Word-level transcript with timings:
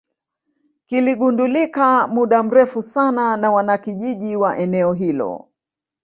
kiligundulika 0.87 2.07
muda 2.07 2.43
mrefu 2.43 2.81
sana 2.81 3.37
na 3.37 3.51
wanakijiji 3.51 4.35
wa 4.35 4.57
eneo 4.57 4.93
hilo 4.93 5.49